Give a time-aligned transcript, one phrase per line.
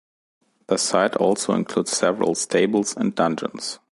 [0.65, 3.77] The site also includes several stables and dungeons.